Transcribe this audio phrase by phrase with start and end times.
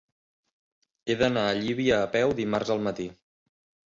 [1.11, 3.07] He d'anar a Llívia a peu dimarts al matí.